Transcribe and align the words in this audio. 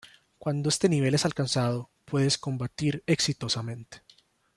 Cuando 0.39 0.69
este 0.69 0.89
nivel 0.89 1.13
es 1.13 1.25
alcanzado, 1.25 1.91
puedes 2.05 2.39
combatir 2.39 3.03
exitosamente. 3.05 4.01